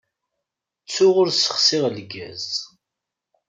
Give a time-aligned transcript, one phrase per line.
[0.83, 2.45] Ttuɣ ur ssexsiɣ lgaz.